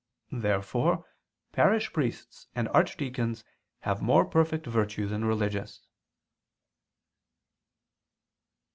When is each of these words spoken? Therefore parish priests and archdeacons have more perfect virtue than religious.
Therefore 0.33 1.05
parish 1.51 1.93
priests 1.93 2.47
and 2.55 2.67
archdeacons 2.69 3.43
have 3.81 4.01
more 4.01 4.25
perfect 4.25 4.65
virtue 4.65 5.05
than 5.07 5.25
religious. 5.25 5.85